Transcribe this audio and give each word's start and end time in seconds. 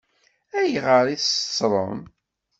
Ayɣer 0.59 1.05
i 1.07 1.15
t-teṣṣṛem? 1.17 1.99